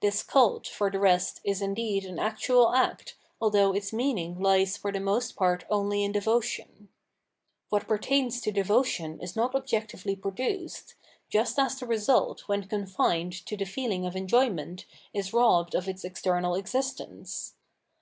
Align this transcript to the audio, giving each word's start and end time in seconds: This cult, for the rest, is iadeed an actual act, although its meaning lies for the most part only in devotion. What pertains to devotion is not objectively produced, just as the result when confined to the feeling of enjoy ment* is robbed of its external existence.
This 0.00 0.24
cult, 0.24 0.66
for 0.66 0.90
the 0.90 0.98
rest, 0.98 1.40
is 1.44 1.60
iadeed 1.62 2.04
an 2.04 2.18
actual 2.18 2.72
act, 2.74 3.16
although 3.40 3.72
its 3.72 3.92
meaning 3.92 4.40
lies 4.42 4.76
for 4.76 4.90
the 4.90 4.98
most 4.98 5.36
part 5.36 5.64
only 5.70 6.02
in 6.02 6.10
devotion. 6.10 6.88
What 7.68 7.86
pertains 7.86 8.40
to 8.40 8.50
devotion 8.50 9.20
is 9.20 9.36
not 9.36 9.54
objectively 9.54 10.16
produced, 10.16 10.96
just 11.28 11.60
as 11.60 11.78
the 11.78 11.86
result 11.86 12.48
when 12.48 12.64
confined 12.66 13.34
to 13.46 13.56
the 13.56 13.64
feeling 13.64 14.04
of 14.04 14.16
enjoy 14.16 14.50
ment* 14.50 14.84
is 15.14 15.32
robbed 15.32 15.76
of 15.76 15.86
its 15.88 16.02
external 16.02 16.56
existence. 16.56 17.54